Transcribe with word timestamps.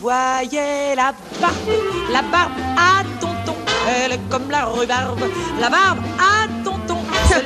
voyais 0.00 0.94
la 0.94 1.12
barbe, 1.40 1.70
la 2.12 2.22
barbe 2.22 2.52
à 2.76 3.02
tonton, 3.20 3.56
elle 3.88 4.12
est 4.12 4.28
comme 4.28 4.50
la 4.50 4.64
rhubarbe, 4.66 5.20
la 5.60 5.70
barbe 5.70 5.98
à 6.18 6.55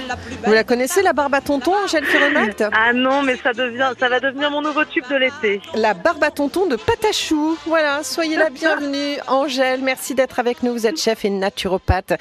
la 0.08 0.16
plus 0.16 0.36
Vous 0.44 0.52
la 0.52 0.64
connaissez, 0.64 1.02
la 1.02 1.12
barbe 1.12 1.34
à 1.34 1.40
tonton, 1.40 1.72
Angèle 1.84 2.04
Ferremact 2.04 2.64
Ah 2.72 2.92
non, 2.92 3.22
mais 3.22 3.36
ça 3.36 3.52
devient, 3.52 3.92
ça 3.98 4.08
va 4.08 4.20
devenir 4.20 4.50
mon 4.50 4.62
nouveau 4.62 4.84
tube 4.84 5.04
de 5.10 5.16
l'été. 5.16 5.60
La 5.74 5.94
barbe 5.94 6.22
à 6.24 6.30
tonton 6.30 6.66
de 6.66 6.76
Patachou. 6.76 7.56
Voilà, 7.66 8.02
soyez 8.02 8.36
la 8.36 8.50
bienvenue. 8.50 9.18
Angèle, 9.26 9.80
merci 9.82 10.14
d'être 10.14 10.38
avec 10.38 10.62
nous. 10.62 10.72
Vous 10.72 10.86
êtes 10.86 11.00
chef 11.00 11.24
et 11.24 11.30
naturopathe 11.30 12.14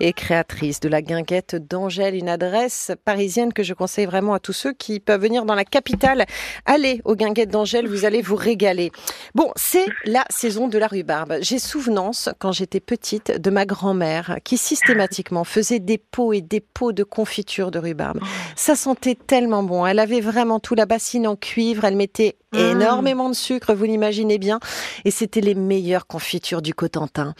et 0.00 0.12
créatrice 0.12 0.80
de 0.80 0.88
la 0.88 1.02
guinguette 1.02 1.56
d'Angèle, 1.56 2.14
une 2.14 2.28
adresse 2.28 2.92
parisienne 3.04 3.52
que 3.52 3.62
je 3.62 3.74
conseille 3.74 4.06
vraiment 4.06 4.34
à 4.34 4.40
tous 4.40 4.52
ceux 4.52 4.72
qui 4.72 5.00
peuvent 5.00 5.20
venir 5.20 5.44
dans 5.44 5.54
la 5.54 5.64
capitale. 5.64 6.26
Allez 6.64 7.00
aux 7.04 7.16
guinguettes 7.16 7.50
d'Angèle, 7.50 7.88
vous 7.88 8.04
allez 8.04 8.22
vous 8.22 8.36
régaler. 8.36 8.92
Bon, 9.34 9.52
c'est 9.56 9.86
la 10.04 10.24
saison 10.30 10.68
de 10.68 10.78
la 10.78 10.86
rhubarbe. 10.86 11.36
J'ai 11.40 11.58
souvenance, 11.58 12.28
quand 12.38 12.52
j'étais 12.52 12.80
petite, 12.80 13.40
de 13.40 13.50
ma 13.50 13.66
grand-mère 13.66 14.38
qui 14.44 14.56
systématiquement 14.58 15.44
faisait 15.44 15.78
des 15.78 15.98
pots 15.98 16.32
et 16.32 16.40
des 16.40 16.60
pots 16.60 16.92
de 16.92 17.04
confiture 17.16 17.70
de 17.70 17.78
rhubarbe. 17.78 18.20
Ça 18.56 18.76
sentait 18.76 19.14
tellement 19.16 19.62
bon. 19.62 19.86
Elle 19.86 19.98
avait 19.98 20.20
vraiment 20.20 20.60
tout 20.60 20.74
la 20.74 20.84
bassine 20.84 21.26
en 21.26 21.34
cuivre. 21.34 21.84
Elle 21.86 21.96
mettait 21.96 22.36
Mmh. 22.52 22.58
énormément 22.58 23.28
de 23.28 23.34
sucre, 23.34 23.74
vous 23.74 23.84
l'imaginez 23.84 24.38
bien. 24.38 24.60
Et 25.04 25.10
c'était 25.10 25.40
les 25.40 25.54
meilleures 25.54 26.06
confitures 26.06 26.62
du 26.62 26.74
Cotentin. 26.74 27.34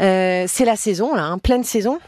Euh, 0.00 0.44
c'est 0.48 0.64
la 0.64 0.76
saison, 0.76 1.14
là, 1.14 1.24
hein, 1.24 1.38
pleine 1.38 1.64
saison. 1.64 1.98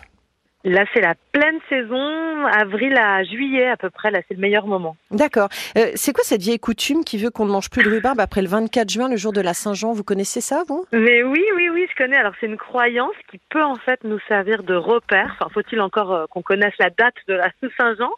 Là, 0.62 0.84
c'est 0.92 1.00
la 1.00 1.14
pleine 1.32 1.58
saison, 1.70 2.44
avril 2.44 2.94
à 2.96 3.24
juillet 3.24 3.68
à 3.68 3.78
peu 3.78 3.88
près. 3.88 4.10
Là, 4.10 4.20
c'est 4.28 4.34
le 4.34 4.40
meilleur 4.40 4.66
moment. 4.66 4.94
D'accord. 5.10 5.48
Euh, 5.78 5.90
c'est 5.94 6.12
quoi 6.12 6.22
cette 6.22 6.42
vieille 6.42 6.58
coutume 6.58 7.02
qui 7.02 7.16
veut 7.16 7.30
qu'on 7.30 7.46
ne 7.46 7.50
mange 7.50 7.70
plus 7.70 7.82
de 7.82 7.88
rhubarbe 7.88 8.20
après 8.20 8.42
le 8.42 8.48
24 8.48 8.90
juin, 8.90 9.08
le 9.08 9.16
jour 9.16 9.32
de 9.32 9.40
la 9.40 9.54
Saint-Jean? 9.54 9.92
Vous 9.92 10.04
connaissez 10.04 10.42
ça, 10.42 10.64
vous? 10.68 10.84
Mais 10.92 11.22
oui, 11.22 11.42
oui, 11.56 11.70
oui, 11.70 11.86
je 11.90 11.96
connais. 11.96 12.16
Alors, 12.16 12.34
c'est 12.40 12.46
une 12.46 12.58
croyance 12.58 13.14
qui 13.30 13.40
peut 13.48 13.62
en 13.62 13.76
fait 13.76 14.04
nous 14.04 14.20
servir 14.28 14.62
de 14.62 14.74
repère. 14.74 15.34
Enfin, 15.40 15.50
faut-il 15.54 15.80
encore 15.80 16.12
euh, 16.12 16.26
qu'on 16.26 16.42
connaisse 16.42 16.74
la 16.78 16.90
date 16.90 17.16
de 17.26 17.34
la 17.34 17.50
Saint-Jean? 17.78 18.12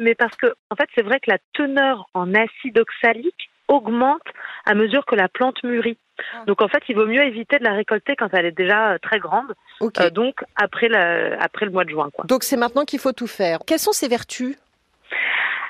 Mais 0.00 0.16
parce 0.16 0.36
que, 0.36 0.46
en 0.70 0.74
fait, 0.74 0.88
c'est 0.96 1.02
vrai 1.02 1.20
que 1.20 1.30
la 1.30 1.38
teneur 1.54 2.08
en 2.14 2.34
acide 2.34 2.78
oxalique 2.78 3.50
augmente 3.68 4.22
à 4.64 4.74
mesure 4.74 5.04
que 5.06 5.14
la 5.14 5.28
plante 5.28 5.62
mûrit. 5.64 5.98
Ah. 6.18 6.44
Donc, 6.46 6.62
en 6.62 6.68
fait, 6.68 6.82
il 6.88 6.96
vaut 6.96 7.06
mieux 7.06 7.22
éviter 7.22 7.58
de 7.58 7.64
la 7.64 7.72
récolter 7.72 8.16
quand 8.16 8.32
elle 8.32 8.46
est 8.46 8.56
déjà 8.56 8.92
euh, 8.92 8.98
très 8.98 9.18
grande. 9.18 9.52
Euh, 9.82 10.10
donc, 10.10 10.44
après, 10.56 10.88
la, 10.88 11.40
après 11.40 11.66
le 11.66 11.72
mois 11.72 11.84
de 11.84 11.90
juin, 11.90 12.08
quoi. 12.12 12.24
Donc 12.26 12.42
c'est 12.42 12.56
maintenant 12.56 12.84
qu'il 12.84 12.98
faut 12.98 13.12
tout 13.12 13.26
faire. 13.26 13.58
Quelles 13.66 13.78
sont 13.78 13.92
ses 13.92 14.08
vertus? 14.08 14.56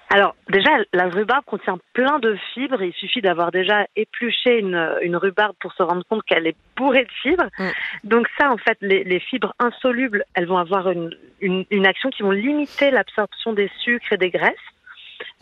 Alors 0.09 0.37
déjà, 0.49 0.71
la 0.93 1.09
rhubarbe 1.09 1.45
contient 1.47 1.79
plein 1.93 2.21
de 2.21 2.39
fibres. 2.55 2.81
Il 2.81 2.93
suffit 2.93 3.21
d'avoir 3.21 3.51
déjà 3.51 3.87
épluché 3.97 4.61
une, 4.61 4.99
une 5.03 5.17
rhubarbe 5.17 5.57
pour 5.59 5.73
se 5.73 5.83
rendre 5.83 6.05
compte 6.09 6.23
qu'elle 6.23 6.47
est 6.47 6.57
bourrée 6.77 7.05
de 7.05 7.13
fibres. 7.23 7.49
Mm. 7.59 7.69
Donc 8.05 8.29
ça, 8.39 8.53
en 8.53 8.57
fait, 8.57 8.79
les, 8.81 9.03
les 9.03 9.19
fibres 9.19 9.53
insolubles, 9.59 10.25
elles 10.35 10.47
vont 10.47 10.59
avoir 10.59 10.91
une, 10.91 11.13
une, 11.41 11.67
une 11.73 11.87
action 11.87 12.11
qui 12.11 12.23
vont 12.23 12.31
limiter 12.31 12.93
l'absorption 12.93 13.53
des 13.53 13.69
sucres 13.81 14.13
et 14.13 14.17
des 14.17 14.31
graisses. 14.31 14.55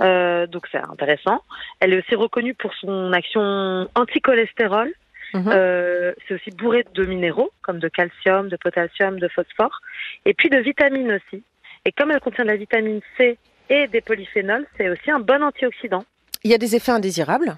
Euh, 0.01 0.47
donc 0.47 0.67
c'est 0.71 0.79
intéressant. 0.79 1.43
Elle 1.81 1.95
est 1.95 1.99
aussi 1.99 2.15
reconnue 2.15 2.55
pour 2.55 2.73
son 2.75 3.13
action 3.13 3.89
anti-cholestérol. 3.95 4.93
Mhm. 5.35 5.49
Euh, 5.49 6.13
c'est 6.27 6.35
aussi 6.35 6.51
bourré 6.51 6.85
de 6.95 7.05
minéraux 7.05 7.51
comme 7.63 7.81
de 7.81 7.89
calcium, 7.89 8.49
de 8.49 8.57
potassium, 8.57 9.19
de 9.19 9.29
phosphore, 9.29 9.81
et 10.25 10.35
puis 10.35 10.49
de 10.49 10.59
vitamines 10.59 11.13
aussi. 11.13 11.43
Et 11.85 11.93
comme 11.93 12.13
elle 12.13 12.21
contient 12.21 12.45
de 12.45 12.51
la 12.51 12.57
vitamine 12.57 13.01
C 13.17 13.37
et 13.69 13.89
des 13.89 14.01
polyphénols, 14.01 14.67
c'est 14.77 14.89
aussi 14.89 15.11
un 15.11 15.19
bon 15.19 15.43
antioxydant. 15.43 16.05
Il 16.45 16.51
y 16.51 16.55
a 16.55 16.59
des 16.59 16.77
effets 16.77 16.93
indésirables 16.93 17.57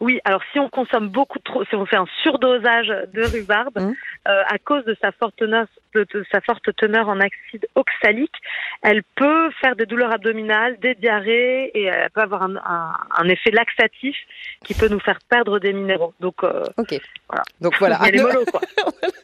Oui, 0.00 0.20
alors 0.24 0.42
si 0.52 0.60
on 0.60 0.68
consomme 0.68 1.08
beaucoup 1.08 1.40
trop, 1.40 1.64
si 1.64 1.74
on 1.74 1.84
fait 1.84 1.96
un 1.96 2.06
surdosage 2.22 2.86
de 3.12 3.22
rhubarbe, 3.24 3.78
Mhm. 3.80 3.94
euh, 4.28 4.42
à 4.46 4.58
cause 4.58 4.84
de 4.84 4.96
sa 5.02 5.10
forte 5.12 5.34
teneur, 5.36 5.66
de, 5.94 6.06
de 6.14 6.24
sa 6.30 6.40
forte 6.40 6.72
teneur 6.76 7.08
en 7.08 7.18
acide 7.18 7.66
oxalique, 7.74 8.34
elle 8.82 9.02
peut 9.16 9.50
faire 9.60 9.74
des 9.74 9.86
douleurs 9.86 10.12
abdominales, 10.12 10.78
des 10.78 10.94
diarrhées 10.94 11.70
et 11.74 11.84
elle 11.84 12.10
peut 12.10 12.20
avoir 12.20 12.42
un, 12.44 12.56
un- 12.56 12.92
un 13.16 13.28
effet 13.28 13.50
laxatif 13.50 14.16
qui 14.64 14.74
peut 14.74 14.86
nous 14.88 15.00
faire 15.00 15.18
perdre 15.28 15.58
des 15.58 15.72
minéraux. 15.72 16.14
Donc, 16.20 16.44
euh, 16.44 16.62
Ok. 16.76 16.94
Voilà. 17.28 17.42
Donc 17.60 17.74
voilà. 17.80 17.98
il 18.02 18.06
y 18.06 18.08
a 18.08 18.12
les 18.12 18.22
mollo, 18.22 18.44
quoi. 18.52 18.60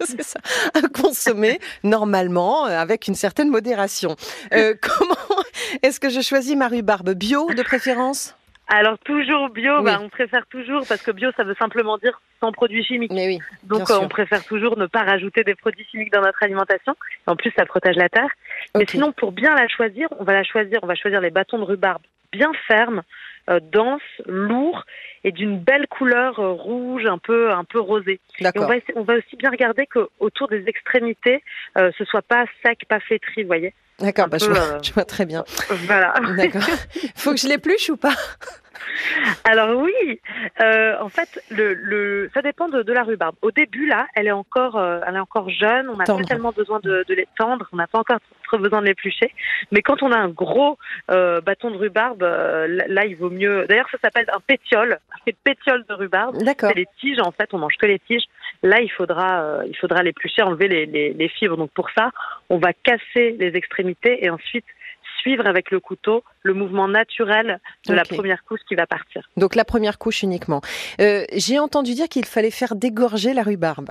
c'est 0.01 0.23
ça, 0.23 0.41
à 0.75 0.81
consommer 0.89 1.61
normalement 1.85 2.67
euh, 2.67 2.71
avec 2.79 3.07
une 3.07 3.15
certaine 3.15 3.49
modération. 3.49 4.17
Euh, 4.53 4.75
comment 4.83 5.45
est-ce 5.83 6.01
que 6.01 6.09
je 6.11 6.21
choisis 6.21 6.57
ma 6.57 6.67
rhubarbe? 6.69 7.11
Bio 7.15 7.53
de 7.55 7.63
préférence? 7.63 8.35
Alors 8.77 8.99
toujours 8.99 9.51
bio, 9.51 9.79
Oui. 9.79 9.85
bah, 9.85 10.01
on 10.03 10.09
préfère 10.09 10.47
toujours 10.47 10.85
parce 10.89 11.01
que 11.03 11.11
bio 11.13 11.31
ça 11.37 11.45
veut 11.45 11.55
simplement 11.59 11.97
dire 11.99 12.21
sans 12.41 12.51
produits 12.51 12.83
chimiques. 12.85 13.13
Mais 13.13 13.27
oui. 13.29 13.39
Donc 13.63 13.89
euh, 13.91 13.99
on 14.01 14.09
préfère 14.09 14.45
toujours 14.45 14.77
ne 14.77 14.87
pas 14.87 15.03
rajouter 15.05 15.45
des 15.45 15.55
produits 15.55 15.87
chimiques 15.91 16.13
dans 16.13 16.23
notre 16.23 16.43
alimentation. 16.43 16.95
En 17.27 17.37
plus 17.37 17.53
ça 17.57 17.65
protège 17.67 17.97
la 17.97 18.09
terre. 18.09 18.31
Mais 18.77 18.85
sinon 18.89 19.13
pour 19.13 19.31
bien 19.33 19.55
la 19.55 19.69
choisir, 19.69 20.09
on 20.19 20.25
va 20.25 20.33
la 20.33 20.43
choisir, 20.45 20.81
on 20.83 20.87
va 20.87 20.95
choisir 20.97 21.21
les 21.21 21.31
bâtons 21.31 21.59
de 21.59 21.65
rhubarbe 21.65 22.03
bien 22.33 22.51
fermes, 22.67 23.03
euh, 23.49 23.61
denses, 23.61 24.03
lourds 24.27 24.83
et 25.23 25.31
d'une 25.31 25.57
belle 25.61 25.87
couleur 25.87 26.41
euh, 26.41 26.51
rouge, 26.51 27.07
un 27.07 27.19
peu 27.19 27.53
un 27.53 27.63
peu 27.63 27.79
rosée. 27.79 28.19
Et 28.41 28.47
on 28.57 28.67
va, 28.67 28.77
essa- 28.77 28.93
on 28.97 29.03
va 29.05 29.15
aussi 29.15 29.37
bien 29.37 29.51
regarder 29.51 29.87
que 29.87 30.09
autour 30.19 30.49
des 30.49 30.65
extrémités, 30.67 31.45
euh, 31.79 31.93
ce 31.97 32.05
soit 32.05 32.23
pas 32.23 32.45
sec, 32.65 32.81
pas 32.89 32.99
flétri, 32.99 33.43
vous 33.43 33.47
voyez. 33.47 33.73
D'accord. 34.01 34.27
Bah, 34.27 34.39
je, 34.39 34.47
vois, 34.47 34.59
euh, 34.59 34.79
je 34.83 34.93
vois 34.93 35.05
très 35.05 35.25
bien. 35.27 35.45
Voilà. 35.87 36.13
D'accord. 36.37 36.63
Faut 37.15 37.31
que 37.31 37.39
je 37.39 37.47
l'épluche 37.47 37.89
ou 37.91 37.97
pas? 37.97 38.15
Alors 39.45 39.79
oui, 39.81 40.21
euh, 40.61 40.97
en 41.01 41.09
fait, 41.09 41.43
le, 41.51 41.75
le, 41.75 42.31
ça 42.35 42.43
dépend 42.43 42.69
de, 42.69 42.83
de 42.83 42.93
la 42.93 43.03
rhubarbe. 43.03 43.37
Au 43.43 43.51
début, 43.51 43.87
là, 43.87 44.07
elle 44.15 44.27
est 44.27 44.33
encore, 44.33 44.77
euh, 44.77 45.01
elle 45.07 45.17
est 45.17 45.21
encore 45.21 45.51
jeune. 45.51 45.89
On 45.89 45.97
n'a 45.97 46.05
pas 46.05 46.23
tellement 46.25 46.53
besoin 46.53 46.81
de, 46.81 47.05
de 47.07 47.15
les 47.15 47.29
tendre. 47.37 47.69
On 47.73 47.77
n'a 47.77 47.87
pas 47.87 47.99
encore 47.99 48.19
trop 48.45 48.59
besoin 48.59 48.81
de 48.81 48.87
l'éplucher. 48.87 49.33
Mais 49.71 49.83
quand 49.83 50.03
on 50.03 50.13
a 50.13 50.17
un 50.19 50.29
gros 50.29 50.79
euh, 51.11 51.41
bâton 51.41 51.71
de 51.71 51.77
rhubarbe, 51.77 52.23
euh, 52.23 52.67
là, 52.89 53.05
il 53.07 53.17
vaut 53.17 53.31
mieux. 53.31 53.67
D'ailleurs, 53.67 53.89
ça 53.91 53.99
s'appelle 54.03 54.27
un 54.33 54.41
pétiole. 54.41 54.99
C'est 55.27 55.37
pétiole 55.37 55.85
de 55.89 55.95
rhubarbe. 55.95 56.37
D'accord. 56.43 56.71
C'est 56.71 56.79
les 56.79 56.87
tiges. 57.01 57.21
En 57.21 57.33
fait, 57.33 57.53
on 57.53 57.59
mange 57.59 57.77
que 57.79 57.87
les 57.87 57.99
tiges. 58.01 58.25
Là, 58.63 58.81
il 58.81 58.91
faudra, 58.91 59.43
euh, 59.43 59.63
il 59.67 59.77
faudra 59.77 60.03
l'éplucher, 60.03 60.43
enlever 60.43 60.69
les, 60.69 60.87
les, 60.87 61.13
les 61.13 61.29
fibres. 61.29 61.57
Donc 61.57 61.71
pour 61.73 61.91
ça, 61.91 62.11
on 62.49 62.59
va 62.59 62.73
casser 62.73 63.37
les 63.39 63.57
extrémités 63.57 64.25
et 64.25 64.31
ensuite 64.31 64.65
suivre 65.25 65.47
avec 65.47 65.71
le 65.71 65.81
couteau 65.89 66.23
le 66.43 66.53
mouvement 66.61 66.89
naturel 67.01 67.49
de 67.89 67.95
la 67.95 68.05
première 68.05 68.43
couche 68.45 68.61
qui 68.69 68.75
va 68.83 68.87
partir. 68.97 69.21
Donc 69.43 69.53
la 69.55 69.65
première 69.65 69.97
couche 69.99 70.23
uniquement. 70.23 70.61
Euh, 71.01 71.25
J'ai 71.45 71.59
entendu 71.67 71.93
dire 71.95 72.09
qu'il 72.13 72.27
fallait 72.35 72.51
faire 72.63 72.75
dégorger 72.87 73.33
la 73.39 73.43
rhubarbe. 73.43 73.91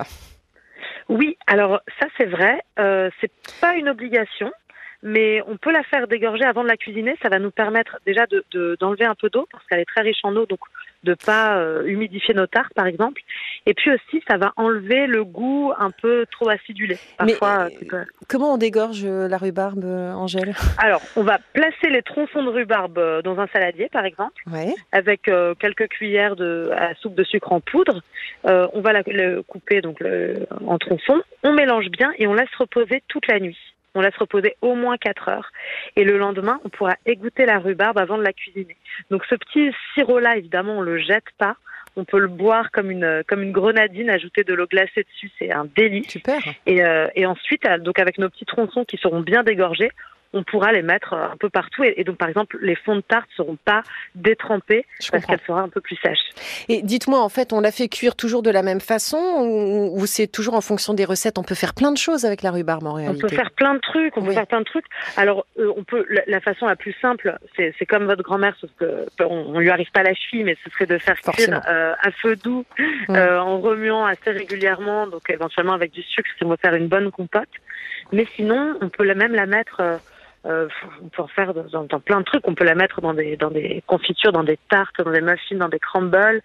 Oui, 1.09 1.29
alors 1.47 1.81
ça 1.99 2.07
c'est 2.17 2.29
vrai. 2.37 2.55
Euh, 2.79 3.09
c'est 3.19 3.31
pas 3.59 3.73
une 3.75 3.89
obligation, 3.89 4.51
mais 5.01 5.41
on 5.51 5.57
peut 5.57 5.71
la 5.79 5.83
faire 5.91 6.07
dégorger 6.07 6.45
avant 6.45 6.63
de 6.63 6.69
la 6.69 6.77
cuisiner. 6.77 7.13
Ça 7.23 7.29
va 7.29 7.39
nous 7.39 7.51
permettre 7.51 7.93
déjà 8.05 8.25
de 8.33 8.45
de- 8.51 8.77
d'enlever 8.79 9.05
un 9.05 9.15
peu 9.15 9.29
d'eau 9.33 9.45
parce 9.51 9.65
qu'elle 9.67 9.79
est 9.79 9.91
très 9.93 10.01
riche 10.09 10.23
en 10.23 10.33
eau, 10.39 10.45
donc 10.45 10.59
de 11.03 11.13
pas 11.13 11.57
euh, 11.57 11.83
humidifier 11.85 12.33
nos 12.33 12.47
tartes 12.47 12.73
par 12.73 12.87
exemple. 12.87 13.21
Et 13.65 13.73
puis 13.73 13.91
aussi, 13.91 14.23
ça 14.27 14.37
va 14.37 14.53
enlever 14.57 15.07
le 15.07 15.23
goût 15.23 15.71
un 15.77 15.91
peu 15.91 16.25
trop 16.31 16.49
acidulé. 16.49 16.97
Mais, 17.23 17.33
Parfois. 17.35 17.65
euh, 17.65 17.69
euh, 17.83 17.87
peux- 17.89 18.05
Comment 18.27 18.53
on 18.53 18.57
dégorge 18.57 19.03
euh, 19.05 19.27
la 19.27 19.37
rhubarbe, 19.37 19.83
euh, 19.85 20.11
Angèle? 20.13 20.53
Alors, 20.77 21.01
on 21.15 21.23
va 21.23 21.37
placer 21.53 21.89
les 21.89 22.01
tronçons 22.01 22.43
de 22.43 22.49
rhubarbe 22.49 22.97
euh, 22.97 23.21
dans 23.21 23.39
un 23.39 23.47
saladier 23.47 23.89
par 23.91 24.05
exemple. 24.05 24.41
Ouais. 24.51 24.73
avec 24.91 25.27
euh, 25.27 25.53
quelques 25.55 25.87
cuillères 25.89 26.35
de 26.35 26.69
à 26.75 26.93
soupe 26.95 27.15
de 27.15 27.23
sucre 27.23 27.51
en 27.51 27.59
poudre. 27.59 28.01
Euh, 28.47 28.67
on 28.73 28.81
va 28.81 28.93
la, 28.93 29.01
le 29.07 29.41
couper 29.43 29.81
donc 29.81 29.99
le- 29.99 30.45
en 30.65 30.77
tronçons. 30.77 31.21
On 31.43 31.53
mélange 31.53 31.89
bien 31.89 32.11
et 32.17 32.27
on 32.27 32.33
laisse 32.33 32.53
reposer 32.57 33.03
toute 33.07 33.27
la 33.27 33.39
nuit. 33.39 33.57
On 33.95 34.01
laisse 34.01 34.15
reposer 34.17 34.55
au 34.61 34.75
moins 34.75 34.97
4 34.97 35.29
heures. 35.29 35.51
Et 35.95 36.03
le 36.03 36.17
lendemain, 36.17 36.59
on 36.63 36.69
pourra 36.69 36.95
égoutter 37.05 37.45
la 37.45 37.59
rhubarbe 37.59 37.97
avant 37.97 38.17
de 38.17 38.23
la 38.23 38.33
cuisiner. 38.33 38.75
Donc 39.11 39.23
ce 39.29 39.35
petit 39.35 39.71
sirop-là, 39.93 40.37
évidemment, 40.37 40.77
on 40.77 40.81
le 40.81 40.97
jette 40.97 41.29
pas. 41.37 41.55
On 41.95 42.05
peut 42.05 42.19
le 42.19 42.27
boire 42.27 42.71
comme 42.71 42.89
une 42.89 43.23
comme 43.27 43.43
une 43.43 43.51
grenadine, 43.51 44.09
ajouter 44.09 44.43
de 44.43 44.55
l'eau 44.55 44.65
glacée 44.65 45.03
dessus, 45.03 45.29
c'est 45.37 45.53
un 45.53 45.65
délice. 45.75 46.09
Super. 46.09 46.41
Et, 46.65 46.83
euh, 46.83 47.07
et 47.15 47.27
ensuite, 47.27 47.67
euh, 47.67 47.77
donc 47.77 47.99
avec 47.99 48.17
nos 48.17 48.29
petits 48.29 48.45
tronçons 48.45 48.83
qui 48.83 48.97
seront 48.97 49.19
bien 49.19 49.43
dégorgés, 49.43 49.91
on 50.33 50.43
pourra 50.43 50.71
les 50.71 50.81
mettre 50.81 51.13
euh, 51.13 51.27
un 51.31 51.37
peu 51.37 51.49
partout. 51.49 51.83
Et, 51.83 51.93
et 51.97 52.03
donc, 52.03 52.17
par 52.17 52.27
exemple, 52.27 52.57
les 52.61 52.75
fonds 52.75 52.95
de 52.95 53.01
tarte 53.01 53.29
seront 53.37 53.57
pas 53.63 53.83
détrempés 54.15 54.85
Je 55.01 55.09
parce 55.11 55.23
comprends. 55.23 55.35
qu'elle 55.37 55.45
sera 55.47 55.61
un 55.61 55.69
peu 55.69 55.81
plus 55.81 55.95
sèche. 55.97 56.19
Et 56.69 56.81
dites-moi, 56.81 57.19
en 57.21 57.29
fait, 57.29 57.53
on 57.53 57.59
la 57.61 57.71
fait 57.71 57.87
cuire 57.87 58.15
toujours 58.15 58.41
de 58.43 58.49
la 58.49 58.63
même 58.63 58.81
façon 58.81 59.17
ou, 59.17 59.99
ou 60.01 60.05
c'est 60.05 60.27
toujours 60.27 60.55
en 60.55 60.61
fonction 60.61 60.93
des 60.93 61.05
recettes? 61.05 61.37
On 61.37 61.43
peut 61.43 61.55
faire 61.55 61.73
plein 61.73 61.91
de 61.91 61.97
choses 61.97 62.25
avec 62.25 62.41
la 62.41 62.51
rhubarbe 62.51 62.85
en 62.87 62.91
On 62.91 62.95
réalité. 62.95 63.21
peut 63.21 63.35
faire 63.35 63.51
plein 63.51 63.75
de 63.75 63.79
trucs, 63.79 64.15
on 64.17 64.21
Oui. 64.21 64.27
peut 64.27 64.33
faire 64.33 64.47
plein 64.47 64.59
de 64.59 64.65
trucs. 64.65 64.85
Alors, 65.17 65.45
euh, 65.59 65.71
on 65.77 65.83
peut 65.83 66.05
la, 66.09 66.21
la 66.27 66.39
façon 66.41 66.65
la 66.67 66.75
plus 66.75 66.95
simple, 67.01 67.37
c'est 67.55 67.85
comme 67.85 68.05
votre 68.05 68.23
grand-mère, 68.23 68.55
sauf 68.59 68.69
que 68.79 69.05
on, 69.19 69.55
on 69.55 69.59
lui 69.59 69.69
arrive 69.69 69.91
pas 69.91 69.99
à 70.01 70.03
la 70.03 70.13
cheville, 70.13 70.43
mais 70.43 70.57
ce 70.63 70.69
serait 70.71 70.85
de 70.85 70.97
faire 70.97 71.19
cuire 71.21 71.61
euh, 71.67 71.93
à 72.01 72.11
feu 72.11 72.35
doux, 72.35 72.65
euh, 73.09 73.37
en 73.39 73.59
remuant 73.59 74.05
assez 74.05 74.31
régulièrement, 74.31 75.07
donc 75.07 75.29
éventuellement 75.29 75.73
avec 75.73 75.91
du 75.91 76.01
sucre, 76.01 76.29
si 76.37 76.43
on 76.43 76.49
veut 76.49 76.57
faire 76.61 76.73
une 76.75 76.87
bonne 76.87 77.11
compote. 77.11 77.49
Mais 78.11 78.25
sinon, 78.35 78.75
on 78.81 78.89
peut 78.89 79.05
même 79.13 79.33
la 79.33 79.45
mettre. 79.45 79.81
Euh, 80.45 80.67
on 81.01 81.07
peut 81.09 81.21
en 81.21 81.27
faire 81.27 81.53
dans, 81.53 81.83
dans 81.83 81.99
plein 81.99 82.19
de 82.19 82.25
trucs. 82.25 82.47
On 82.47 82.55
peut 82.55 82.65
la 82.65 82.75
mettre 82.75 83.01
dans 83.01 83.13
des 83.13 83.37
dans 83.37 83.51
des 83.51 83.83
confitures, 83.87 84.31
dans 84.31 84.43
des 84.43 84.59
tartes, 84.69 85.01
dans 85.01 85.11
des 85.11 85.21
muffins, 85.21 85.55
dans 85.55 85.69
des 85.69 85.79
crumbles. 85.79 86.41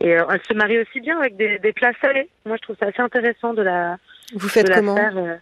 Et 0.00 0.16
euh, 0.16 0.24
elle 0.30 0.40
se 0.48 0.54
marie 0.54 0.80
aussi 0.80 1.00
bien 1.00 1.18
avec 1.18 1.36
des, 1.36 1.58
des 1.58 1.72
plats 1.72 1.92
salés. 2.00 2.28
Moi, 2.44 2.56
je 2.56 2.62
trouve 2.62 2.76
ça 2.78 2.86
assez 2.86 3.00
intéressant 3.00 3.54
de 3.54 3.62
la, 3.62 3.98
Vous 4.34 4.48
faites 4.48 4.72
comment 4.74 4.96
faire. 4.96 5.16
euh, 5.16 5.36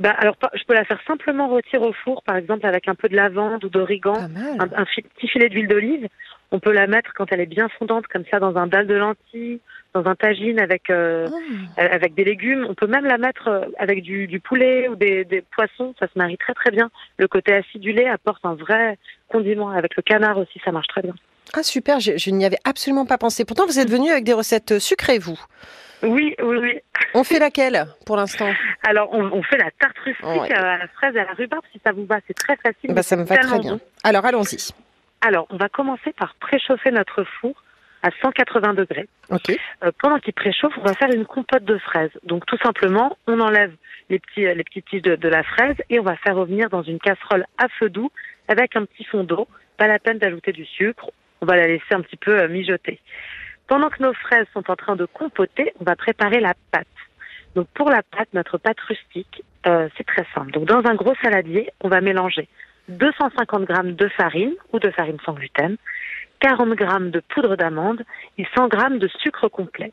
bah, 0.00 0.14
alors, 0.18 0.36
je 0.54 0.62
peux 0.64 0.74
la 0.74 0.84
faire 0.84 1.00
simplement 1.06 1.48
rôtir 1.48 1.82
au 1.82 1.92
four, 1.92 2.22
par 2.22 2.36
exemple, 2.36 2.66
avec 2.66 2.88
un 2.88 2.94
peu 2.94 3.08
de 3.08 3.16
lavande 3.16 3.64
ou 3.64 3.68
d'origan, 3.68 4.14
un, 4.58 4.84
petit 4.84 5.28
filet 5.28 5.48
d'huile 5.48 5.68
d'olive. 5.68 6.08
On 6.50 6.60
peut 6.60 6.72
la 6.72 6.86
mettre 6.86 7.12
quand 7.14 7.26
elle 7.32 7.40
est 7.40 7.46
bien 7.46 7.68
fondante, 7.78 8.06
comme 8.06 8.24
ça, 8.30 8.38
dans 8.38 8.56
un 8.56 8.66
dalle 8.66 8.86
de 8.86 8.94
lentilles, 8.94 9.60
dans 9.94 10.06
un 10.06 10.14
tagine 10.14 10.58
avec 10.60 10.88
euh, 10.88 11.26
Ah. 11.76 11.82
avec 11.82 12.14
des 12.14 12.24
légumes. 12.24 12.66
On 12.68 12.74
peut 12.74 12.86
même 12.86 13.04
la 13.04 13.18
mettre 13.18 13.48
euh, 13.48 13.60
avec 13.78 14.02
du, 14.02 14.26
du 14.26 14.40
poulet 14.40 14.88
ou 14.88 14.94
des, 14.96 15.24
des 15.24 15.42
poissons. 15.54 15.94
Ça 15.98 16.06
se 16.06 16.18
marie 16.18 16.38
très 16.38 16.54
très 16.54 16.70
bien. 16.70 16.90
Le 17.18 17.28
côté 17.28 17.52
acidulé 17.54 18.06
apporte 18.06 18.44
un 18.44 18.54
vrai 18.54 18.96
condiment. 19.28 19.70
Avec 19.70 19.96
le 19.96 20.02
canard 20.02 20.38
aussi, 20.38 20.58
ça 20.64 20.72
marche 20.72 20.86
très 20.88 21.02
bien. 21.02 21.14
Ah 21.54 21.62
super, 21.62 21.98
je, 22.00 22.12
je 22.16 22.30
n'y 22.30 22.44
avais 22.44 22.58
absolument 22.64 23.06
pas 23.06 23.16
pensé. 23.18 23.44
Pourtant, 23.44 23.66
vous 23.66 23.78
êtes 23.78 23.90
venu 23.90 24.10
avec 24.10 24.24
des 24.24 24.34
recettes 24.34 24.72
euh, 24.72 24.78
sucrées, 24.78 25.18
vous. 25.18 25.38
Oui, 26.02 26.34
oui, 26.40 26.56
oui. 26.58 26.80
On 27.14 27.24
fait 27.24 27.38
laquelle 27.38 27.86
pour 28.06 28.16
l'instant 28.16 28.50
Alors, 28.86 29.08
on, 29.12 29.24
on 29.32 29.42
fait 29.42 29.56
la 29.58 29.70
tarte 29.78 29.98
rustique 30.04 30.24
Ouais. 30.24 30.52
euh, 30.52 30.62
à 30.74 30.78
la 30.78 30.88
fraise 30.88 31.14
et 31.16 31.20
à 31.20 31.24
la 31.24 31.32
rhubarbe, 31.32 31.64
si 31.72 31.80
ça 31.84 31.92
vous 31.92 32.06
va. 32.06 32.18
C'est 32.26 32.34
très 32.34 32.56
facile. 32.56 32.94
bah, 32.94 33.02
Ça 33.02 33.16
me 33.16 33.24
va 33.24 33.36
très 33.36 33.58
bien. 33.58 33.72
bon. 33.76 33.80
Alors 34.04 34.24
allons-y. 34.24 34.72
Alors, 35.20 35.46
on 35.50 35.56
va 35.56 35.68
commencer 35.68 36.12
par 36.12 36.34
préchauffer 36.36 36.90
notre 36.92 37.24
four 37.40 37.54
à 38.02 38.10
180 38.22 38.74
degrés. 38.74 39.08
Ok. 39.30 39.50
Euh, 39.82 39.90
pendant 40.00 40.18
qu'il 40.20 40.32
préchauffe, 40.34 40.72
on 40.78 40.82
va 40.84 40.94
faire 40.94 41.10
une 41.12 41.26
compote 41.26 41.64
de 41.64 41.78
fraises. 41.78 42.12
Donc, 42.22 42.46
tout 42.46 42.58
simplement, 42.62 43.16
on 43.26 43.40
enlève 43.40 43.72
les 44.10 44.20
petits, 44.20 44.46
euh, 44.46 44.54
les 44.54 44.62
petits 44.62 44.82
tiges 44.84 45.02
de, 45.02 45.16
de 45.16 45.28
la 45.28 45.42
fraise 45.42 45.74
et 45.90 45.98
on 45.98 46.04
va 46.04 46.14
faire 46.16 46.36
revenir 46.36 46.70
dans 46.70 46.82
une 46.82 47.00
casserole 47.00 47.44
à 47.58 47.66
feu 47.80 47.88
doux 47.90 48.12
avec 48.46 48.76
un 48.76 48.84
petit 48.84 49.02
fond 49.04 49.24
d'eau. 49.24 49.48
Pas 49.76 49.88
la 49.88 49.98
peine 49.98 50.18
d'ajouter 50.18 50.52
du 50.52 50.64
sucre. 50.64 51.10
On 51.40 51.46
va 51.46 51.56
la 51.56 51.66
laisser 51.66 51.92
un 51.92 52.00
petit 52.02 52.16
peu 52.16 52.38
euh, 52.40 52.48
mijoter. 52.48 53.00
Pendant 53.68 53.90
que 53.90 54.02
nos 54.02 54.14
fraises 54.14 54.46
sont 54.54 54.70
en 54.70 54.76
train 54.76 54.96
de 54.96 55.04
compoter, 55.04 55.72
on 55.80 55.84
va 55.84 55.94
préparer 55.96 56.40
la 56.40 56.54
pâte. 56.72 56.86
Donc, 57.54 57.68
pour 57.74 57.90
la 57.90 58.02
pâte, 58.02 58.28
notre 58.32 58.58
pâte 58.58 58.80
rustique, 58.80 59.42
euh, 59.66 59.88
c'est 59.96 60.06
très 60.06 60.26
simple. 60.34 60.50
Donc, 60.52 60.64
dans 60.66 60.84
un 60.90 60.94
gros 60.94 61.14
saladier, 61.22 61.70
on 61.80 61.88
va 61.88 62.00
mélanger 62.00 62.48
250 62.88 63.64
grammes 63.64 63.92
de 63.92 64.08
farine 64.08 64.54
ou 64.72 64.78
de 64.78 64.90
farine 64.90 65.18
sans 65.24 65.34
gluten, 65.34 65.76
40 66.40 66.70
grammes 66.70 67.10
de 67.10 67.20
poudre 67.20 67.56
d'amande 67.56 68.02
et 68.38 68.46
100 68.56 68.68
grammes 68.68 68.98
de 68.98 69.08
sucre 69.22 69.48
complet. 69.48 69.92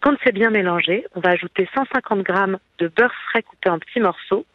Quand 0.00 0.14
c'est 0.22 0.32
bien 0.32 0.50
mélangé, 0.50 1.06
on 1.14 1.20
va 1.20 1.30
ajouter 1.30 1.68
150 1.74 2.22
grammes 2.22 2.58
de 2.78 2.88
beurre 2.88 3.14
frais 3.30 3.42
coupé 3.42 3.68
en 3.70 3.78
petits 3.78 4.00
morceaux. 4.00 4.46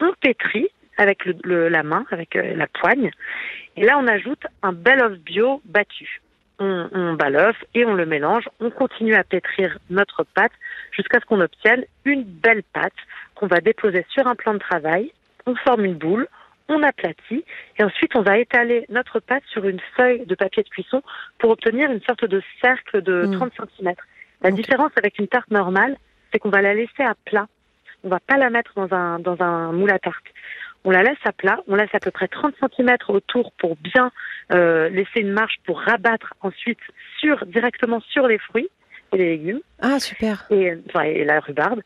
On 0.00 0.12
pétrit 0.20 0.68
avec 0.96 1.24
le, 1.24 1.36
le- 1.44 1.68
la 1.68 1.82
main, 1.82 2.04
avec 2.10 2.36
euh, 2.36 2.54
la 2.56 2.66
poigne. 2.66 3.10
Et 3.76 3.84
là, 3.84 3.98
on 3.98 4.06
ajoute 4.06 4.46
un 4.62 4.72
bel 4.72 5.00
œuf 5.02 5.18
bio 5.20 5.60
battu. 5.64 6.20
On, 6.60 6.88
on 6.92 7.14
bat 7.14 7.30
l'œuf 7.30 7.56
et 7.74 7.84
on 7.84 7.94
le 7.94 8.06
mélange. 8.06 8.48
On 8.60 8.70
continue 8.70 9.14
à 9.14 9.24
pétrir 9.24 9.78
notre 9.90 10.22
pâte 10.24 10.52
jusqu'à 10.92 11.20
ce 11.20 11.24
qu'on 11.26 11.40
obtienne 11.40 11.84
une 12.04 12.22
belle 12.22 12.62
pâte 12.72 12.92
qu'on 13.34 13.46
va 13.46 13.60
déposer 13.60 14.06
sur 14.10 14.26
un 14.26 14.34
plan 14.36 14.54
de 14.54 14.58
travail. 14.58 15.12
On 15.46 15.56
forme 15.56 15.84
une 15.84 15.94
boule, 15.94 16.28
on 16.68 16.82
aplatit 16.82 17.44
et 17.78 17.84
ensuite 17.84 18.14
on 18.14 18.22
va 18.22 18.38
étaler 18.38 18.86
notre 18.88 19.20
pâte 19.20 19.42
sur 19.50 19.66
une 19.66 19.80
feuille 19.96 20.24
de 20.26 20.34
papier 20.34 20.62
de 20.62 20.68
cuisson 20.68 21.02
pour 21.38 21.50
obtenir 21.50 21.90
une 21.90 22.00
sorte 22.02 22.24
de 22.24 22.40
cercle 22.60 23.02
de 23.02 23.26
Mm. 23.26 23.32
30 23.36 23.52
cm. 23.78 23.94
La 24.42 24.50
différence 24.50 24.92
avec 24.96 25.18
une 25.18 25.28
tarte 25.28 25.50
normale, 25.50 25.96
c'est 26.32 26.38
qu'on 26.38 26.50
va 26.50 26.62
la 26.62 26.74
laisser 26.74 27.02
à 27.02 27.14
plat. 27.24 27.46
On 28.04 28.08
va 28.08 28.20
pas 28.20 28.36
la 28.36 28.50
mettre 28.50 28.72
dans 28.76 28.94
un, 28.94 29.18
dans 29.18 29.40
un 29.42 29.72
moule 29.72 29.90
à 29.90 29.98
tarte. 29.98 30.26
On 30.84 30.90
la 30.90 31.02
laisse 31.02 31.18
à 31.24 31.32
plat, 31.32 31.60
on 31.66 31.76
laisse 31.76 31.94
à 31.94 32.00
peu 32.00 32.10
près 32.10 32.28
30 32.28 32.54
cm 32.60 32.96
autour 33.08 33.52
pour 33.52 33.76
bien 33.76 34.10
euh, 34.52 34.88
laisser 34.90 35.20
une 35.20 35.32
marge 35.32 35.56
pour 35.64 35.80
rabattre 35.80 36.34
ensuite 36.42 36.78
sur 37.20 37.44
directement 37.46 38.00
sur 38.00 38.26
les 38.26 38.38
fruits 38.38 38.68
et 39.12 39.16
les 39.16 39.36
légumes 39.36 39.60
Ah 39.80 39.98
super. 39.98 40.46
et, 40.50 40.74
enfin, 40.88 41.02
et 41.04 41.24
la 41.24 41.40
rhubarbe. 41.40 41.80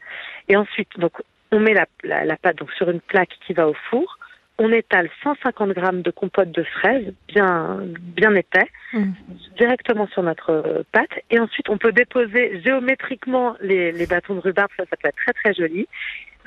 Et 0.49 0.57
ensuite, 0.57 0.89
donc, 0.99 1.13
on 1.53 1.61
met 1.61 1.75
la, 1.75 1.87
la, 2.03 2.25
la 2.25 2.37
pâte 2.37 2.57
donc, 2.57 2.73
sur 2.73 2.91
une 2.91 3.01
plaque 3.01 3.31
qui 3.47 3.53
va 3.53 3.69
au 3.69 3.75
four. 3.91 4.19
On 4.61 4.73
étale 4.73 5.09
150 5.23 5.71
grammes 5.71 6.03
de 6.03 6.11
compote 6.11 6.51
de 6.51 6.65
fraises, 6.65 7.15
bien, 7.29 7.79
bien 8.17 8.35
épais, 8.35 8.69
Mm. 8.95 9.13
directement 9.59 10.07
sur 10.09 10.23
notre 10.23 10.51
euh, 10.51 10.83
pâte. 10.93 11.11
Et 11.31 11.39
ensuite, 11.39 11.69
on 11.69 11.77
peut 11.77 11.93
déposer 11.93 12.61
géométriquement 12.65 13.55
les, 13.61 13.93
les 13.93 14.07
bâtons 14.07 14.35
de 14.35 14.41
rhubarbe, 14.41 14.71
ça, 14.79 14.85
ça 14.89 14.97
peut 14.97 15.09
être 15.09 15.17
très 15.17 15.33
très 15.35 15.53
joli, 15.55 15.87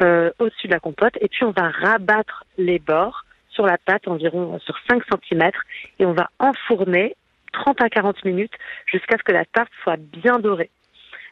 euh, 0.01 0.31
au-dessus 0.39 0.67
de 0.67 0.73
la 0.73 0.79
compote. 0.79 1.13
Et 1.21 1.27
puis, 1.27 1.43
on 1.43 1.51
va 1.51 1.69
rabattre 1.69 2.45
les 2.57 2.79
bords 2.79 3.25
sur 3.49 3.65
la 3.65 3.77
pâte, 3.77 4.07
environ 4.07 4.59
sur 4.59 4.75
5 4.89 5.03
cm, 5.29 5.51
et 5.99 6.05
on 6.05 6.13
va 6.13 6.29
enfourner 6.39 7.15
30 7.53 7.81
à 7.81 7.89
40 7.89 8.23
minutes 8.23 8.53
jusqu'à 8.85 9.17
ce 9.17 9.23
que 9.23 9.33
la 9.33 9.45
tarte 9.45 9.71
soit 9.83 9.97
bien 9.97 10.39
dorée. 10.39 10.69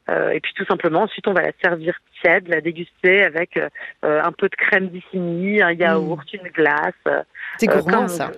Euh, 0.09 0.31
et 0.31 0.39
puis 0.39 0.53
tout 0.56 0.65
simplement, 0.65 1.03
ensuite 1.03 1.27
on 1.27 1.33
va 1.33 1.41
la 1.41 1.51
servir 1.63 1.95
tiède, 2.21 2.47
la 2.47 2.61
déguster 2.61 3.23
avec 3.23 3.57
euh, 3.57 3.69
euh, 4.03 4.21
un 4.23 4.31
peu 4.31 4.50
de 4.50 4.56
crème 4.56 4.89
d'ici, 4.89 5.62
un 5.62 5.71
yaourt, 5.71 6.25
une 6.33 6.50
glace. 6.50 6.94
euh, 7.07 7.21
C'est 7.57 7.69
euh, 7.69 7.79
gourmand 7.79 8.07
ça. 8.07 8.31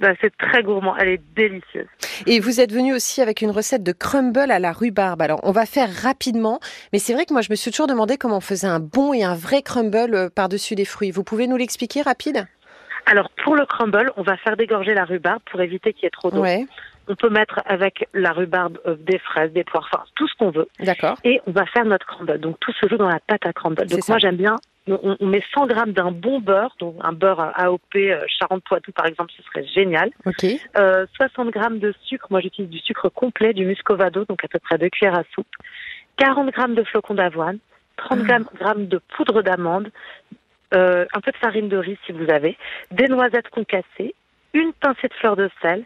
Bah, 0.00 0.12
c'est 0.20 0.36
très 0.36 0.62
gourmand, 0.62 0.96
elle 0.96 1.08
est 1.08 1.22
délicieuse. 1.34 1.86
Et 2.26 2.38
vous 2.40 2.60
êtes 2.60 2.72
venu 2.72 2.94
aussi 2.94 3.20
avec 3.20 3.42
une 3.42 3.50
recette 3.50 3.82
de 3.82 3.92
crumble 3.92 4.50
à 4.50 4.58
la 4.58 4.72
rhubarbe. 4.72 5.20
Alors, 5.22 5.40
on 5.42 5.50
va 5.50 5.66
faire 5.66 5.88
rapidement, 5.92 6.60
mais 6.92 6.98
c'est 7.00 7.14
vrai 7.14 7.26
que 7.26 7.32
moi, 7.32 7.42
je 7.42 7.50
me 7.50 7.56
suis 7.56 7.70
toujours 7.72 7.88
demandé 7.88 8.16
comment 8.16 8.36
on 8.36 8.40
faisait 8.40 8.68
un 8.68 8.80
bon 8.80 9.12
et 9.12 9.24
un 9.24 9.34
vrai 9.34 9.62
crumble 9.62 10.14
euh, 10.14 10.28
par-dessus 10.30 10.74
les 10.76 10.84
fruits. 10.84 11.10
Vous 11.10 11.24
pouvez 11.24 11.46
nous 11.48 11.56
l'expliquer 11.56 12.02
rapide? 12.02 12.46
Alors 13.06 13.30
pour 13.42 13.56
le 13.56 13.64
crumble, 13.64 14.12
on 14.18 14.22
va 14.22 14.36
faire 14.36 14.56
dégorger 14.56 14.92
la 14.92 15.04
rhubarbe 15.06 15.40
pour 15.50 15.60
éviter 15.62 15.94
qu'il 15.94 16.04
y 16.04 16.06
ait 16.06 16.10
trop 16.10 16.30
d'eau. 16.30 16.42
Ouais, 16.42 16.66
On 17.08 17.14
peut 17.14 17.30
mettre 17.30 17.60
avec 17.64 18.06
la 18.12 18.32
rhubarbe 18.32 18.78
euh, 18.86 18.96
des 19.00 19.18
fraises, 19.18 19.50
des 19.52 19.64
poires, 19.64 19.88
enfin 19.90 20.04
tout 20.14 20.28
ce 20.28 20.34
qu'on 20.34 20.50
veut. 20.50 20.68
d'accord. 20.80 21.16
Et 21.24 21.40
on 21.46 21.52
va 21.52 21.64
faire 21.64 21.86
notre 21.86 22.04
crumble. 22.06 22.38
Donc 22.38 22.60
tout 22.60 22.72
se 22.72 22.86
joue 22.86 22.98
dans 22.98 23.08
la 23.08 23.18
pâte 23.26 23.46
à 23.46 23.52
crumble. 23.54 23.86
Donc 23.86 24.06
moi 24.08 24.18
j'aime 24.18 24.36
bien, 24.36 24.56
on, 25.02 25.16
on 25.20 25.26
met 25.26 25.42
100 25.54 25.66
grammes 25.66 25.92
d'un 25.92 26.10
bon 26.10 26.40
beurre, 26.40 26.74
donc 26.78 26.96
un 27.00 27.12
beurre 27.12 27.52
AOP 27.54 27.96
euh, 27.96 28.20
Charente-Poitou 28.26 28.92
par 28.92 29.06
exemple, 29.06 29.32
ce 29.36 29.42
serait 29.44 29.66
génial. 29.66 30.10
Ok. 30.26 30.44
Euh, 30.76 31.06
60 31.16 31.50
grammes 31.50 31.78
de 31.78 31.94
sucre, 32.04 32.26
moi 32.30 32.40
j'utilise 32.40 32.70
du 32.70 32.78
sucre 32.78 33.08
complet, 33.08 33.52
du 33.52 33.64
muscovado, 33.66 34.24
donc 34.24 34.44
à 34.44 34.48
peu 34.48 34.58
près 34.58 34.78
2 34.78 34.88
cuillères 34.88 35.18
à 35.18 35.22
soupe. 35.34 35.46
40 36.16 36.50
grammes 36.50 36.74
de 36.74 36.82
flocons 36.84 37.14
d'avoine, 37.14 37.58
30 37.96 38.20
Ah. 38.30 38.38
grammes 38.54 38.86
de 38.86 39.00
poudre 39.16 39.42
d'amande, 39.42 39.90
euh, 40.74 41.06
un 41.14 41.20
peu 41.20 41.30
de 41.32 41.36
farine 41.36 41.68
de 41.68 41.76
riz 41.76 41.98
si 42.06 42.12
vous 42.12 42.28
avez, 42.30 42.56
des 42.90 43.06
noisettes 43.08 43.48
concassées, 43.48 44.14
une 44.54 44.72
pincée 44.72 45.08
de 45.08 45.14
fleur 45.14 45.36
de 45.36 45.48
sel, 45.62 45.84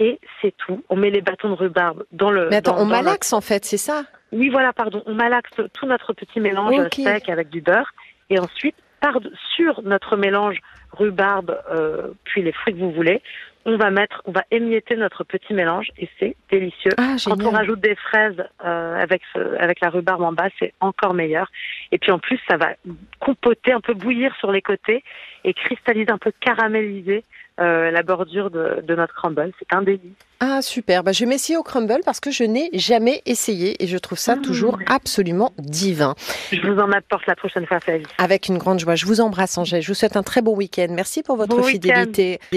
et 0.00 0.20
c'est 0.40 0.54
tout. 0.58 0.84
On 0.88 0.96
met 0.96 1.10
les 1.10 1.20
bâtons 1.22 1.48
de 1.48 1.54
rhubarbe 1.54 2.04
dans 2.12 2.30
le. 2.30 2.48
Mais 2.50 2.56
attends, 2.56 2.76
dans- 2.76 2.82
on 2.82 2.86
dans 2.86 2.90
malaxe 2.96 3.32
en 3.32 3.40
fait, 3.40 3.64
c'est 3.64 3.76
ça? 3.78 4.04
Oui, 4.30 4.48
voilà, 4.50 4.72
pardon. 4.72 5.02
On 5.06 5.14
malaxe 5.14 5.50
tout 5.72 5.86
notre 5.86 6.12
petit 6.12 6.38
mélange 6.40 6.74
sec 6.92 7.28
avec 7.28 7.48
du 7.48 7.60
beurre, 7.62 7.92
et 8.30 8.38
ensuite 8.38 8.76
par 9.00 9.18
sur 9.56 9.82
notre 9.82 10.16
mélange 10.16 10.58
rhubarbe, 10.92 11.56
euh, 11.70 12.08
puis 12.24 12.42
les 12.42 12.52
fruits 12.52 12.74
que 12.74 12.78
vous 12.80 12.90
voulez, 12.90 13.22
on 13.64 13.76
va 13.76 13.90
mettre, 13.90 14.22
on 14.24 14.32
va 14.32 14.42
émietter 14.50 14.96
notre 14.96 15.24
petit 15.24 15.52
mélange, 15.52 15.88
et 15.98 16.08
c'est 16.18 16.34
délicieux. 16.50 16.92
Ah, 16.96 17.16
Quand 17.24 17.36
on 17.44 17.50
rajoute 17.50 17.80
des 17.80 17.94
fraises 17.96 18.42
euh, 18.64 18.96
avec 18.96 19.20
ce- 19.34 19.56
avec 19.58 19.80
la 19.80 19.90
rhubarbe 19.90 20.22
en 20.22 20.32
bas, 20.32 20.48
c'est 20.58 20.72
encore 20.80 21.12
meilleur. 21.14 21.50
Et 21.92 21.98
puis 21.98 22.10
en 22.10 22.18
plus, 22.18 22.40
ça 22.48 22.56
va 22.56 22.70
compoter, 23.20 23.72
un 23.72 23.80
peu 23.80 23.94
bouillir 23.94 24.34
sur 24.36 24.50
les 24.50 24.62
côtés 24.62 25.04
et 25.44 25.52
cristalliser, 25.54 26.10
un 26.10 26.18
peu 26.18 26.32
caraméliser 26.40 27.24
euh, 27.60 27.90
la 27.90 28.02
bordure 28.02 28.50
de, 28.50 28.82
de 28.86 28.94
notre 28.94 29.14
crumble. 29.14 29.52
C'est 29.58 29.74
un 29.74 29.82
délice. 29.82 30.12
Ah, 30.40 30.62
super. 30.62 31.02
Bah, 31.02 31.10
je 31.10 31.20
vais 31.20 31.26
m'essayer 31.26 31.56
au 31.56 31.64
crumble 31.64 31.98
parce 32.04 32.20
que 32.20 32.30
je 32.30 32.44
n'ai 32.44 32.70
jamais 32.72 33.22
essayé 33.26 33.82
et 33.82 33.88
je 33.88 33.98
trouve 33.98 34.18
ça 34.18 34.36
Mmh. 34.36 34.42
toujours 34.42 34.78
absolument 34.86 35.52
divin. 35.58 36.14
Je 36.52 36.60
vous 36.60 36.78
en 36.78 36.92
apporte 36.92 37.26
la 37.26 37.34
prochaine 37.34 37.66
fois, 37.66 37.80
Flavie. 37.80 38.04
Avec 38.18 38.46
une 38.48 38.58
grande 38.58 38.78
joie. 38.78 38.94
Je 38.94 39.04
vous 39.06 39.20
embrasse, 39.20 39.58
Angèle. 39.58 39.82
Je 39.82 39.88
vous 39.88 39.94
souhaite 39.94 40.16
un 40.16 40.22
très 40.22 40.40
bon 40.42 40.54
week-end. 40.54 40.86
Merci 40.90 41.24
pour 41.24 41.36
votre 41.36 41.56
Bon 41.56 41.62
fidélité. 41.64 42.38